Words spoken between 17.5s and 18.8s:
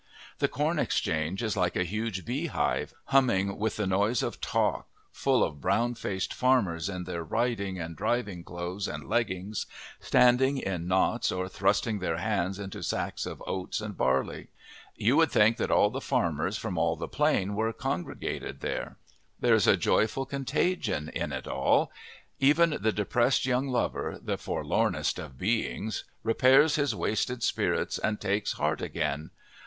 were congregated